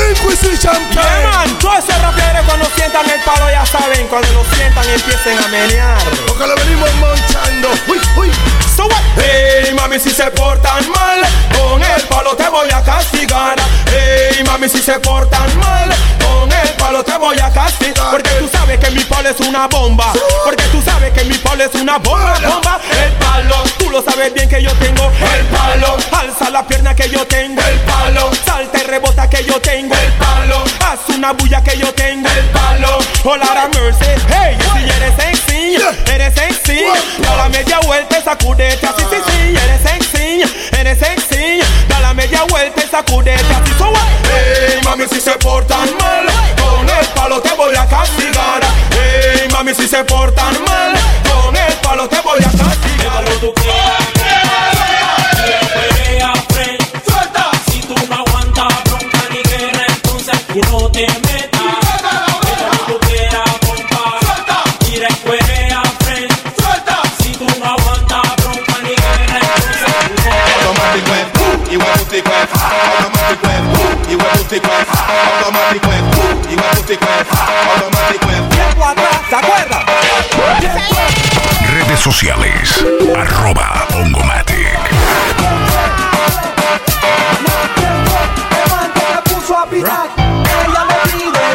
[0.10, 1.24] Inquisition Yeah, time.
[1.28, 5.48] man, todos esos raperos cuando sientan el palo ya saben Cuando lo sientan empiecen a
[5.48, 5.98] menear
[6.28, 7.70] Porque lo venimos monchando.
[7.88, 8.32] Uy, uy.
[8.76, 9.02] So what?
[9.18, 11.20] Hey, mami, si se portan mal,
[11.58, 13.56] con el palo te voy a castigar.
[13.92, 15.90] Hey, mami, si se portan mal,
[16.22, 18.10] con el palo te voy a castigar.
[18.10, 20.12] Porque tú sabes que mi palo es una bomba.
[20.44, 22.80] Porque tú sabes que mi palo es una bomba, bomba.
[23.04, 25.12] El palo, tú lo sabes bien que yo tengo.
[25.38, 27.62] El palo, alza la pierna que yo tengo.
[27.62, 29.94] El palo, salta y rebota que yo tengo.
[29.94, 32.28] El palo, haz una bulla que yo tengo.
[32.30, 34.06] El palo, hola la mercy.
[34.30, 35.78] Hey, si eres sexy,
[36.12, 36.86] eres sexy.
[37.20, 39.58] Da la media vuelta y sacúdete así, sí, sí.
[39.58, 40.42] Eres sexy,
[40.78, 41.60] eres sexy.
[41.88, 43.74] Da la media vuelta y sacúdete así.
[43.78, 43.92] So?
[44.32, 46.26] Hey, mami, si se portan mal,
[49.70, 50.94] mami, si se portan mal,
[51.32, 53.24] con el palo te voy a castigar.
[53.40, 53.54] tú
[57.72, 61.06] Si tú no aguantas bronca ni guerra, entonces tú no te.
[62.58, 64.20] Como tú quieras, compa.
[64.80, 66.32] Tira y cuerea, friend.
[74.50, 74.60] Si
[75.10, 76.22] guerra, entonces tú.
[78.50, 79.86] Tiempo atrás, ¿se acuerdan?
[81.72, 82.86] Redes sociales.
[83.16, 84.80] Arroba Ongomatic.
[89.72, 91.46] Ella me pide,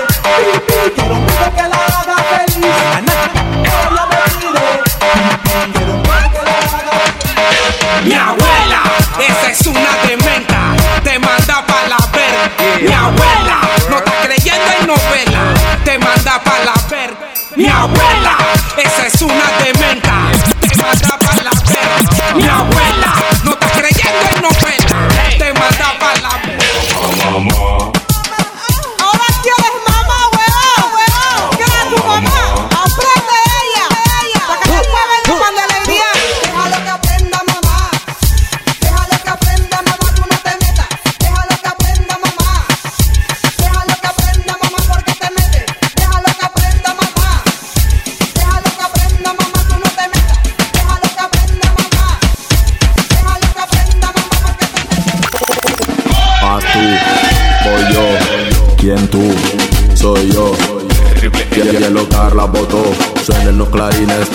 [0.94, 1.16] quiero
[1.56, 2.16] que la haga
[17.56, 18.36] Mi abuela,
[18.76, 19.73] esa es una dementa,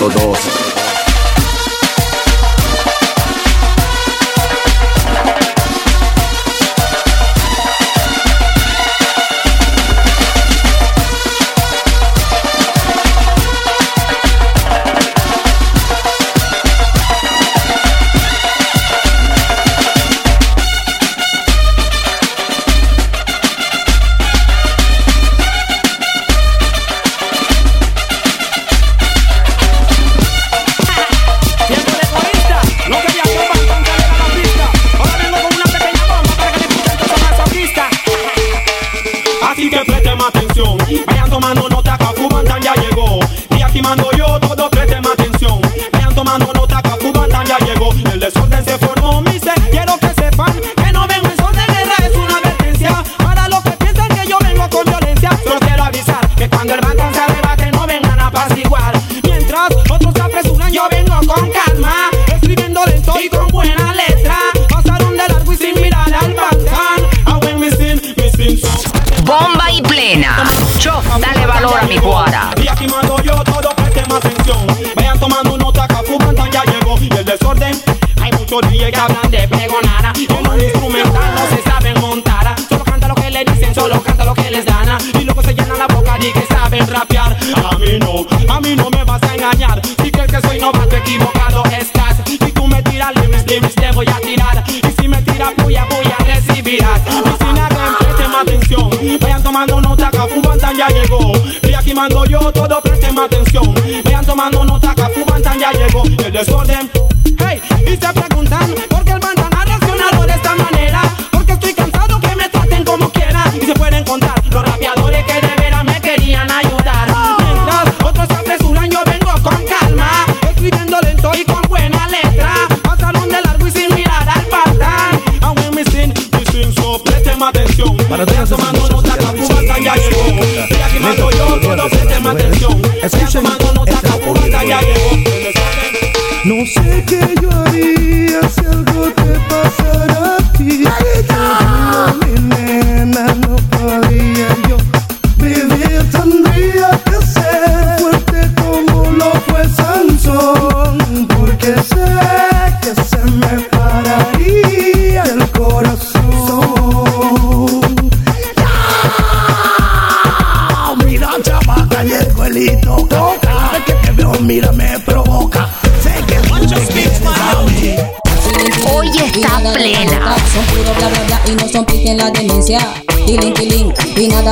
[0.00, 0.38] estos dos.
[0.38, 0.69] Siempre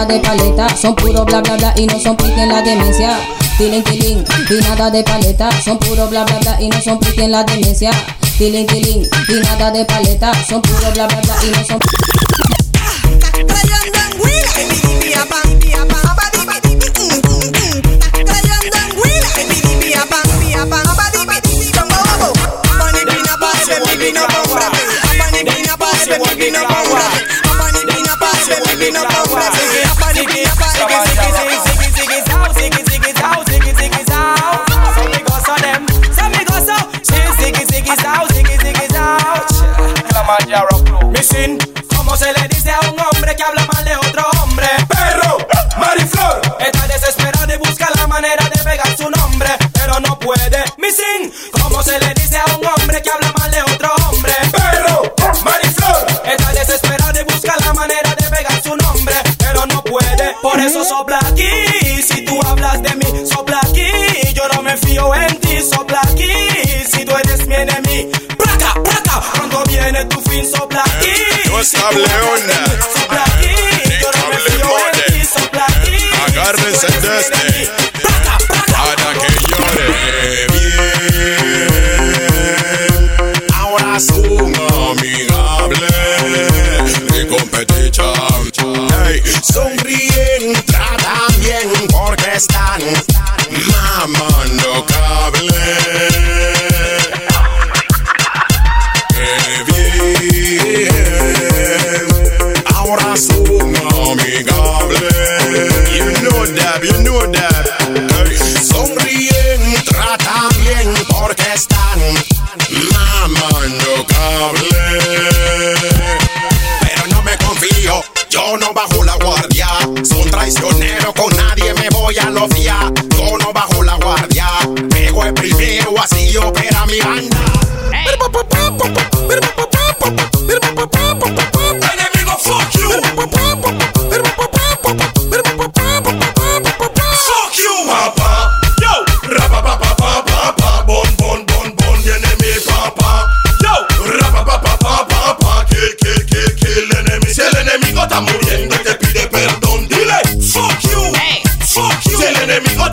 [0.09, 3.19] de paleta, son puro bla bla bla y no son pique en la demencia.
[3.59, 3.85] Tiling
[4.51, 7.45] y nada de paleta, son puro bla bla bla y no son pique en la
[7.45, 7.91] demencia.
[8.39, 8.67] Tiling
[9.29, 11.79] y nada de paleta, son puro bla bla bla y no son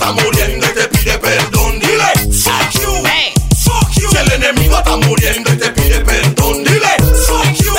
[0.06, 3.34] está muriendo y te pide perdón, dile fuck you, hey.
[3.58, 4.10] fuck you.
[4.12, 6.96] Si el enemigo está muriendo y te pide perdón, dile
[7.26, 7.74] fuck you,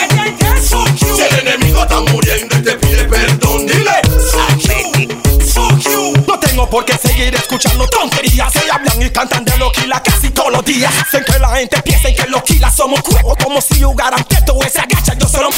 [0.63, 1.17] fuck you.
[1.17, 4.01] Si el enemigo está muriendo y te pide perdón, dile
[4.33, 5.09] fuck you,
[5.47, 6.25] fuck you.
[6.27, 10.03] No tengo por qué seguir escuchando tonterías que hablan y cantan de lo que la
[10.03, 10.93] casi todos los días.
[11.01, 14.61] Hacen que la gente piense que lo que somos cuerpos como si jugaran que todo
[14.63, 15.15] se agacha.
[15.15, 15.51] Yo solo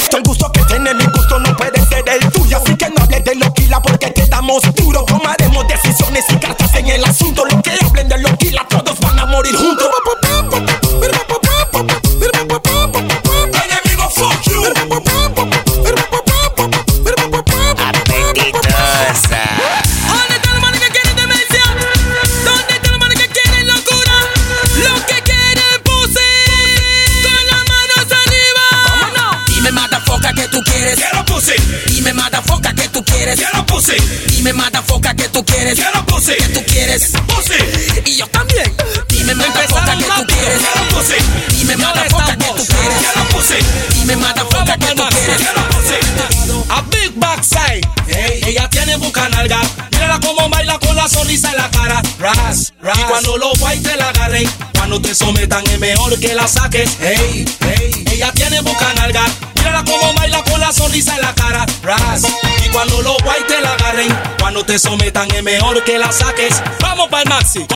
[56.20, 56.96] que la saques.
[57.00, 58.04] Hey, hey.
[58.12, 59.24] Ella tiene buca nalga.
[59.56, 61.66] Mírala como baila con la sonrisa en la cara.
[61.82, 62.22] Ras.
[62.64, 64.08] Y cuando los guay te la agarren,
[64.38, 66.62] cuando te sometan es mejor que la saques.
[66.80, 67.66] Vamos para el maxi.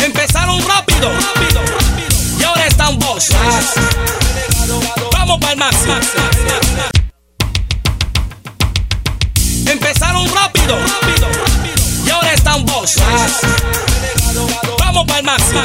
[0.00, 2.40] Empezaron rápido, rápido, rápido.
[2.40, 3.28] Y ahora están vos.
[5.12, 5.90] Vamos para el maxi.
[9.66, 12.06] Empezaron rápido, rápido, rápido.
[12.06, 12.96] Y ahora están vos.
[14.78, 15.56] Vamos para el maxi.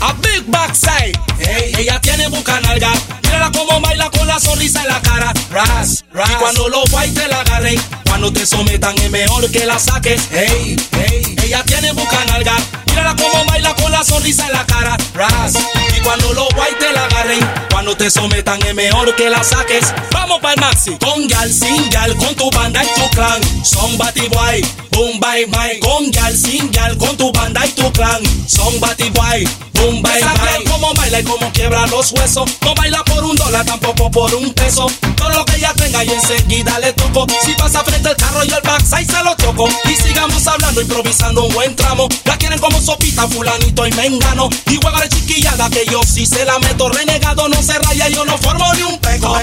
[0.00, 1.18] A big backside.
[1.38, 2.92] Hey, ella tiene buca nalga.
[3.22, 5.32] Mírala como baila con la sonrisa en la cara.
[5.50, 6.30] Ras, ras.
[6.30, 6.84] Y cuando los
[7.14, 10.28] te la agarren, cuando te sometan es mejor que la saques.
[10.30, 11.36] Hey, hey.
[11.44, 12.56] Ella tiene buca nalga.
[12.86, 14.96] Mírala como baila con la sonrisa en la cara.
[15.14, 15.54] Ras.
[15.96, 19.92] Y cuando los te la agarren, cuando te sometan es mejor que la saques.
[20.12, 20.96] Vamos para el maxi.
[20.98, 23.40] Con gal, sin gal, con tu banda y tu clan.
[23.64, 25.78] Son boy, boom bye bye.
[25.80, 28.22] Con gal, sin gal, con tu banda y tu clan.
[28.46, 30.64] Son bati boy, boom bye bye.
[30.70, 32.50] Como baila y como quiebra los huesos.
[32.62, 34.86] No baila por un dólar, tampoco por un peso.
[35.16, 37.26] Todo lo que ella tenga y enseguida le toco.
[37.44, 39.68] Si pasa frente al carro y el backside se lo choco.
[39.84, 42.08] Y sigamos hablando, improvisando un buen tramo.
[42.24, 44.48] La quieren como sopita, fulanito y mengano.
[44.66, 46.88] Y hueva de chiquillada que yo sí se la meto.
[46.88, 49.36] Renegado no se raya, yo no formo ni un peco.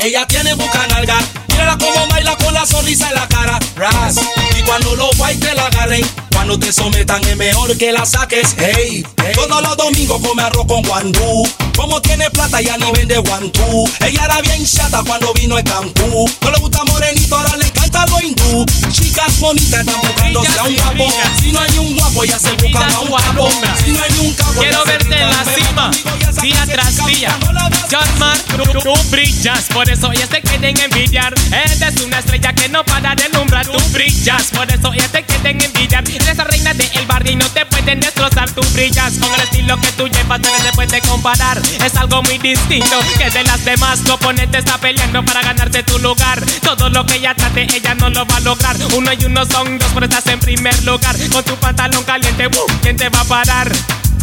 [0.00, 1.18] Ella tiene buca nalga.
[1.52, 3.58] Mírala como baila con la sonrisa en la cara.
[3.76, 4.16] Ras.
[4.58, 8.54] Y cuando los guay te la agarren, cuando te sometan es mejor que la saques.
[8.58, 9.32] Hey, hey.
[9.34, 11.48] todos los domingos come arroz con guandú.
[11.76, 13.88] Como tiene plata ya ni vende guantú.
[14.00, 16.30] Ella era bien chata cuando vino a Cancún.
[16.42, 18.66] No le gusta morenito, ahora le encanta lo hindú.
[18.90, 21.12] Chicas bonitas están buscándose a un guapo.
[21.40, 23.48] Si no hay un guapo, ya se buscan a un guapo.
[23.84, 25.90] Si no hay un capo, Quiero verte en la cima,
[26.42, 27.38] día tras día.
[27.90, 31.34] John tú, tú brillas, por eso ellas te quieren envidiar.
[31.50, 33.66] Eres una estrella que no para de alumbrar.
[33.66, 36.08] Tú brillas, por eso ellas te quieren envidiar.
[36.08, 38.50] Eres la reina del barrio y no te pueden destrozar.
[38.50, 41.60] Tú brillas con el estilo que tú llevas, no se puede comparar.
[41.84, 44.02] Es algo muy distinto que de las demás.
[44.04, 46.42] Tu oponente está peleando para ganarte tu lugar.
[46.62, 48.76] Todo lo que ella trate, ella no lo va a lograr.
[48.94, 51.16] Uno y uno son dos, pero estás en primer lugar.
[51.30, 52.66] Con tu pantalón caliente, ¡uh!
[52.82, 53.72] ¿quién te va a parar?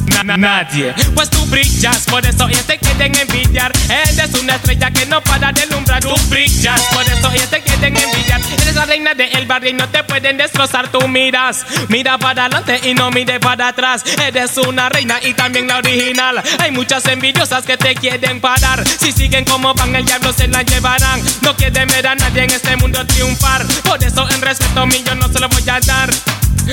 [0.09, 0.93] Na- na- nadie.
[1.15, 3.71] Pues tú brillas, por eso ellos te quieren envidiar.
[3.89, 6.01] Eres una estrella que no para de alumbrar.
[6.01, 8.41] Tú brillas, por eso ellos te quieren envidiar.
[8.61, 10.89] Eres la reina del barrio y no te pueden destrozar.
[10.89, 14.03] Tú miras, mira para adelante y no mire para atrás.
[14.25, 16.41] Eres una reina y también la original.
[16.59, 18.83] Hay muchas envidiosas que te quieren parar.
[18.87, 21.21] Si siguen como van, el diablo se la llevarán.
[21.41, 23.65] No quieren ver a nadie en este mundo triunfar.
[23.83, 26.09] Por eso, en respeto mío, no se lo voy a dar.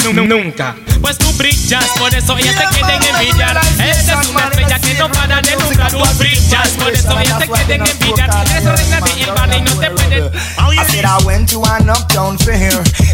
[0.05, 3.61] Nu- Nunca, pues tú brillas, por eso ellas te quieren envidiar.
[3.79, 5.91] Eres una estrella que no para de alumbrar.
[5.91, 8.31] Tú brillas, por eso ellas te quieren envidiar.
[8.51, 10.31] Eres la reina del barrio y no te pueden.
[10.79, 12.73] I said I went to an uptown fair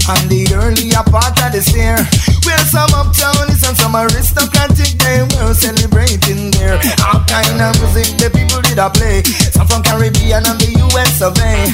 [0.09, 1.97] on the earlier part of this year.
[2.45, 6.79] Where some uptownies and some aristocratic they were celebrating there.
[7.07, 9.23] All kind of music the people did a play.
[9.53, 11.73] Some from Caribbean and the US of A.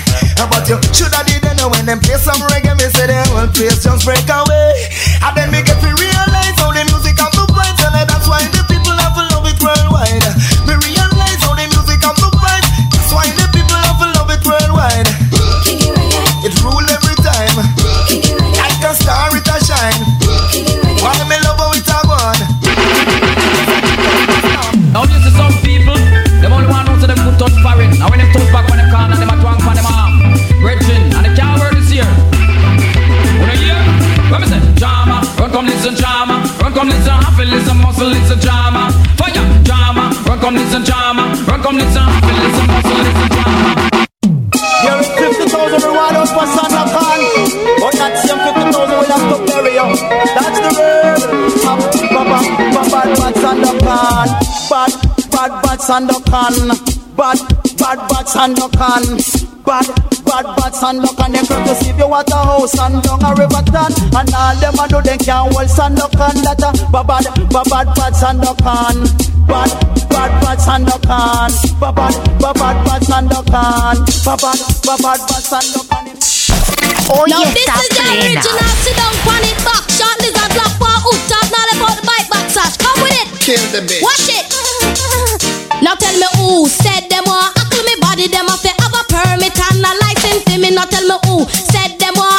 [0.51, 3.49] But you should have did know when them play some reggae, me say the whole
[3.49, 4.89] place just break away.
[5.23, 8.43] And then me get to realize how the music have the vibes and that's why
[8.51, 10.27] the people have to love it worldwide.
[10.67, 12.69] Me realize how the music have the vibes.
[12.91, 15.09] That's why the people have to love it worldwide.
[16.43, 17.57] It rule every time.
[18.59, 20.18] Like a star, it a shine.
[40.49, 43.73] Come listen drama, run come listen happy, listen muscle, listen drama.
[44.83, 47.21] You're 50,000 reward out for Santa Con.
[47.81, 49.89] But that same 50,000 will have to bury you.
[50.37, 51.21] That's the word.
[51.65, 52.33] Bad,
[52.73, 54.29] bad, bad, bad Sandokan.
[54.71, 54.93] Bad,
[55.31, 56.98] bad, bad Sandokan.
[57.19, 57.35] Bad,
[57.75, 59.03] bad, bad Sandokan.
[59.67, 59.91] Bad,
[60.23, 61.35] bad, bad Sandokan.
[61.35, 63.91] Them come to see you at a house and down a riverton.
[64.15, 66.39] And all them a do they can't hold Sandokan.
[66.47, 69.03] That a bad, bad, bad, bad, bad Sandokan.
[69.51, 69.67] Bad,
[70.07, 71.51] bad, bad Sandokan.
[71.83, 73.99] Bad, bad, bad, bad, bad Sandokan.
[74.23, 76.05] Bad, bad, bad, bad, bad Sandokan.
[77.11, 80.73] Oye, oh, now this is the original sit down on it back shot lizard black
[80.79, 83.81] for hook top now let out the bike back sash come with it Kill the
[83.81, 84.03] bitch.
[84.05, 85.28] watch it
[85.83, 89.03] now tell me who said them want hackle me body them have to have a
[89.07, 91.47] permit and a license for me, not tell me who.
[91.49, 92.38] Said them want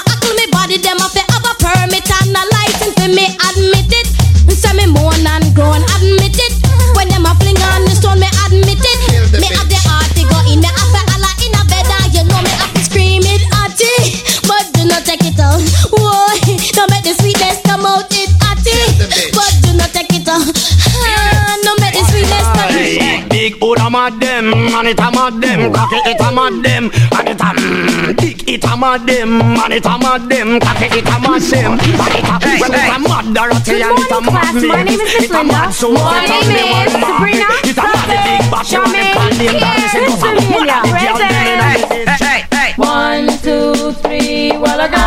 [23.78, 23.80] out.
[23.80, 25.74] Big hood a mad them, and it a mad them.
[25.74, 29.74] Cocky it a mad them, and it a mm, big it a mad them, and
[29.74, 30.60] it a mad them.
[30.60, 34.12] Cocky it a mad them, and it a well it a mad Dorothy and it
[34.12, 34.68] a mad me.
[34.68, 36.94] My name is Miss It a mad so My it a name me one is
[36.94, 37.38] mad me.
[37.38, 37.48] Sabrina.
[37.70, 39.94] It a mad the big bash on the condemn dance.
[39.94, 42.50] It does a one of the girl them in a Present.
[42.80, 45.06] One, two, three, while ago.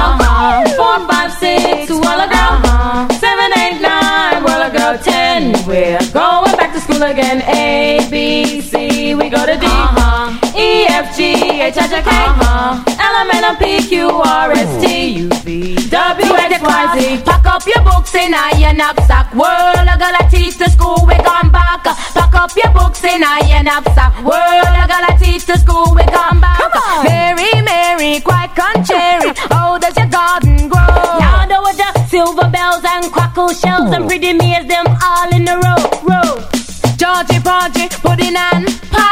[0.76, 2.44] Four, five, six, while ago.
[3.16, 4.98] Seven, eight, nine, while ago.
[5.02, 7.40] Ten, we're going back to school again.
[7.48, 8.21] A, B,
[9.43, 9.66] C, we go to D.
[10.55, 12.11] E, F, G, H, I, J, K.
[12.11, 17.22] L, M, N, O, P, Q, R, S, T, U, V, W, X, Y, Z.
[17.24, 19.34] Pack up your books in a your knapsack.
[19.34, 21.84] World, I gotta teach the school we gone back.
[21.84, 24.14] Pack up your books in a your knapsack.
[24.22, 26.59] World, I gotta teach the school we gone back.
[26.59, 27.05] Come on.
[27.05, 29.32] Mary, Mary, quite contrary.
[29.51, 31.18] Oh, does your garden grow?
[31.18, 35.57] Yonder with the silver bells and crackle shells and pretty maids, them all in a
[35.59, 36.30] row, row.
[36.97, 39.11] Georgie, Porgy, pudding and pie.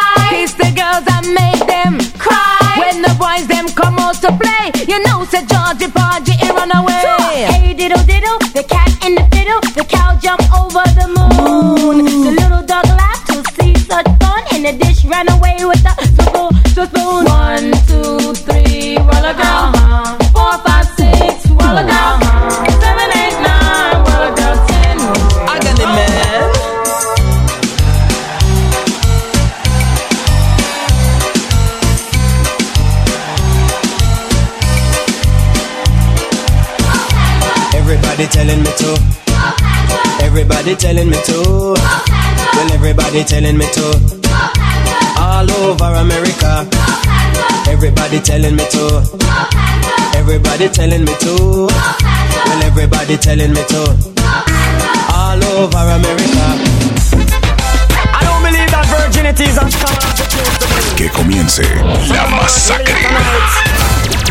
[4.31, 7.47] To play, you know, say Georgie, Porgy, he run away.
[7.51, 12.05] Hey, diddle, diddle, the cat in the fiddle, the cow jump over the moon.
[12.05, 15.30] The little dog laughed to see such fun, and the dish ran
[40.51, 41.74] Everybody telling me to.
[41.78, 43.86] Well, everybody telling me to.
[45.16, 46.66] All over America.
[47.70, 49.01] Everybody telling me to.
[50.16, 51.68] Everybody telling me to.
[51.70, 53.94] Well, everybody telling me to.
[55.14, 56.46] All over America.
[58.11, 60.96] I don't believe that virginity is uncommon.
[60.96, 61.62] Que comience
[62.09, 63.69] la masacre.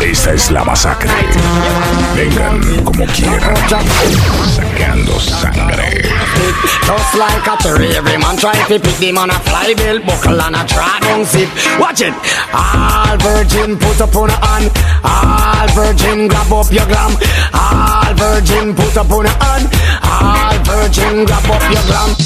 [0.00, 1.10] Esta es la masacre.
[2.16, 3.56] Vengan como quieran.
[4.54, 6.02] Sacando sangre.
[6.86, 10.40] Just like a cherry, every man try to pick them on a fly bill, buckle
[10.40, 11.48] and a try down sit.
[11.78, 12.14] Watch it.
[12.52, 14.70] All virgin put up on a hand.
[15.04, 17.16] All virgin grab up your glam.
[17.52, 19.68] All virgin put up on a hand.
[20.02, 22.16] All virgin grab up your glam.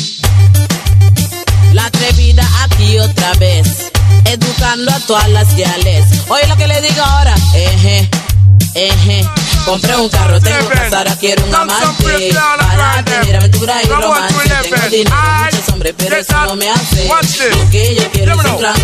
[1.75, 3.84] La atrevida aquí otra vez,
[4.35, 6.05] educando a todas las guiales.
[6.29, 8.09] Oye lo que le digo ahora, eje,
[8.75, 9.25] eje.
[9.65, 12.35] Compré un carro, tengo casa, ahora quiero un amante
[12.77, 17.71] Para tener aventura y romance Tengo dinero, muchos hombres, pero eso no me hace Lo
[17.71, 18.75] que yo quiero es un gran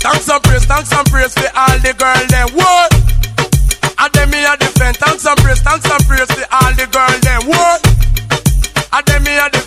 [0.00, 2.48] Thanks and praise, thanks and praise for all the girl them.
[2.54, 2.94] What?
[3.98, 4.96] And them me a defend.
[4.96, 7.42] Thanks and praise, thanks and praise for all the girl them.
[7.50, 7.82] What?
[8.94, 9.57] And them me a defend.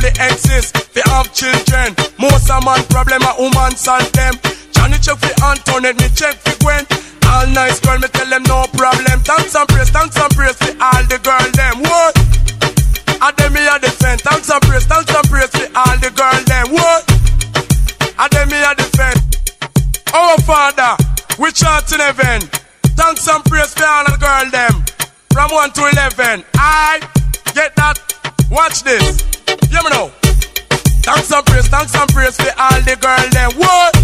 [0.00, 1.92] Only exist, they have children.
[2.16, 4.32] Most a man problem a woman solve them.
[4.72, 6.88] Johnny check for Antoinette, me check for Gwen.
[7.28, 9.20] All nice girl, me tell them no problem.
[9.20, 11.84] Thanks and praise, thanks and praise for all the girl them.
[11.84, 12.16] What?
[12.16, 14.22] And them me a defend.
[14.22, 16.72] Thanks and praise, thanks and praise for all the girl them.
[16.72, 17.04] What?
[18.16, 19.20] And them me a defend.
[20.16, 20.96] Our Father,
[21.36, 22.48] which art in heaven.
[22.96, 24.80] Thanks and praise for all the girl them.
[25.28, 26.42] From 1 to 11.
[26.56, 27.04] I
[27.52, 28.00] get that.
[28.50, 29.30] Watch this.
[29.70, 30.10] Hear me now.
[31.06, 33.50] Thanks and praise, thanks and praise for all the girl them.
[33.56, 33.94] What?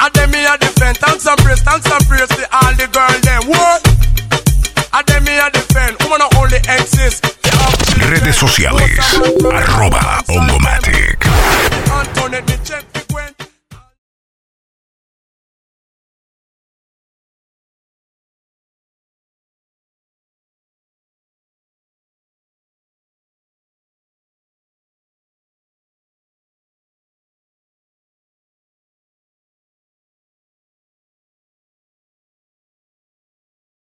[0.00, 0.98] And them me a defend.
[0.98, 3.42] Thanks and praise, thanks and praise for all the girl them.
[3.48, 3.80] What?
[4.92, 5.96] And them me a defend.
[6.04, 7.24] Woman only exist.
[7.98, 8.80] Redes sociales.
[9.42, 11.37] Arroba Ongomatic.